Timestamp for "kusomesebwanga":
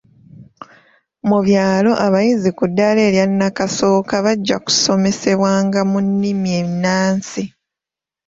4.65-5.79